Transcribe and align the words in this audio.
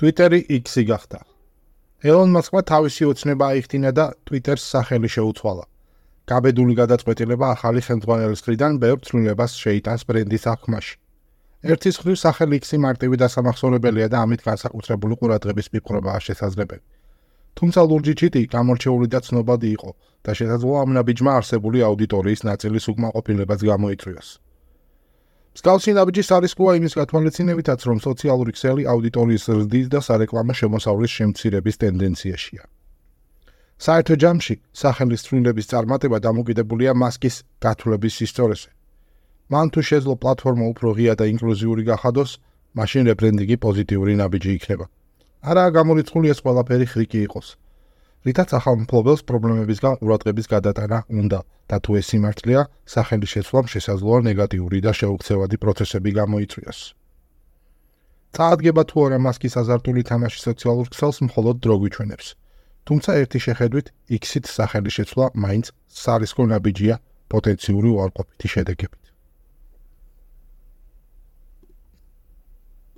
Twitter-ი 0.00 0.46
X-ი 0.48 0.82
გახდა. 0.88 1.18
ელონ 2.08 2.30
მასკმა 2.32 2.60
თავისი 2.70 3.04
ოცნება 3.10 3.44
აიხდინა 3.52 3.90
და 3.92 4.04
Twitter-ს 4.24 4.64
სახელი 4.72 5.08
შეუცვალა. 5.14 5.64
გაბედული 6.30 6.74
გადაწყვეტილება 6.78 7.46
ახალი 7.56 7.80
ხელმძღვანელის 7.84 8.40
მხრიდან 8.40 8.72
ბევრ 8.80 8.98
ცვლილებას 9.04 9.52
შეიტანს 9.60 10.02
ბრენდის 10.08 10.44
აღქმაში. 10.52 10.94
ერთის 11.68 11.96
მხრივ 12.00 12.16
სახელი 12.24 12.54
X-ი 12.64 12.76
მარტივი 12.86 13.16
დასამახსოვრებელია 13.24 14.08
და 14.08 14.18
ამით 14.24 14.40
განსაკუთრებული 14.48 15.14
ყურადღების 15.20 15.68
მიპყრობაა 15.76 16.18
შესაძლებელი. 16.28 16.84
თუმცა 17.60 17.80
ლურჯი 17.90 18.14
ჩიტი 18.20 18.42
გამორჩეული 18.56 19.06
და 19.12 19.20
ცნობადი 19.20 19.68
იყო 19.76 19.90
და 20.24 20.30
შესაძლოა 20.38 20.78
ამ 20.80 20.90
ნაბიჯმა 20.96 21.32
არსებული 21.38 21.78
აუდიტორიის 21.88 22.40
ნაწილის 22.48 22.84
უკმაყოფილებას 22.88 23.60
გამოიწვიოს. 23.70 24.28
მსგავსი 25.60 25.92
ნაბიჯი 25.92 26.22
სარისკოა 26.24 26.72
იმის 26.80 26.94
გათვალისწინებითაც, 26.96 27.80
რომ 27.84 27.98
სოციალური 28.00 28.52
ქსელი 28.56 28.82
აუდიტორიის 28.88 29.42
ზრდის 29.44 29.88
და 29.92 30.00
სარეკლამო 30.00 30.54
შემოსავლის 30.56 31.12
შემცირების 31.20 31.76
ტენდენციაშია. 31.82 32.62
საერთო 33.84 34.14
ჯამში 34.22 34.54
სახელის 34.72 35.20
თვლილების 35.26 35.66
წარმატება 35.72 36.18
დამოკიდებულია 36.24 36.92
მასკის 36.96 37.36
გათვლების 37.60 38.16
ისტორიაზე. 38.24 38.70
მან 39.52 39.66
თუ 39.72 39.80
შეძლო 39.90 40.14
პლატფორმა 40.22 40.64
უფრო 40.72 40.88
ღია 40.96 41.14
და 41.20 41.24
ინკლუზიური 41.28 41.82
გახადოს, 41.92 42.30
მაშინ 42.80 43.02
რებრენდინგი 43.12 43.56
პოზიტიური 43.60 44.12
ნაბიჯი 44.16 44.50
იქნება. 44.56 44.86
არაა 45.44 45.70
გამორიცხული 45.76 46.26
ეს 46.32 46.40
ყველაფერი 46.40 46.86
ხრიკი 46.92 47.20
იყოს. 47.28 47.48
რითაც 48.26 48.50
ახალ 48.58 48.76
მფლობელს 48.84 49.22
პრობლემებისგან 49.28 49.94
ყურადღების 50.00 50.46
გადატანა 50.52 50.98
უნდა 51.08 51.40
და 51.70 51.76
თუ 51.80 51.90
ეს 52.00 52.06
სიმართლეა, 52.12 52.62
სახელი 52.94 53.26
შეცვლამ 53.32 53.66
შესაძლოა 53.72 54.18
ნეგატიური 54.28 54.78
და 54.84 54.92
შეუქცევადი 55.00 55.56
პროცესები 55.64 56.10
გამოიწვიოს. 56.20 56.80
წაადგება 58.36 58.82
თუ 58.90 58.96
არა 59.06 59.18
მასკის 59.26 59.54
აზარტული 59.62 60.02
თამაში 60.10 60.38
სოციალურ 60.46 60.86
ქსელს 60.92 61.18
მხოლოდ 61.28 61.56
დრო 61.64 61.74
გვიჩვენებს. 61.80 62.26
თუმცა 62.86 63.10
ერთი 63.22 63.38
შეხედვით 63.46 63.86
X-ით 64.20 64.46
სახელი 64.56 64.90
შეცვლა 64.96 65.26
მაინც 65.44 65.66
სარისკო 66.02 66.42
ნაბიჯია 66.52 66.96
პოტენციური 67.32 67.88
უარყოფითი 67.96 68.48
შედეგები. 68.54 68.99